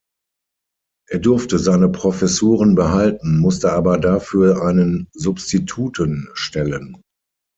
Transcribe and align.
Er 1.11 1.19
durfte 1.19 1.59
seine 1.59 1.87
Professuren 1.87 2.73
behalten, 2.73 3.37
musste 3.37 3.71
aber 3.73 3.99
dafür 3.99 4.63
einen 4.63 5.07
Substituten 5.13 6.27
stellen. 6.33 6.99